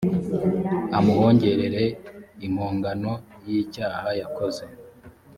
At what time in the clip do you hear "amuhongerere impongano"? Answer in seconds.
0.97-3.11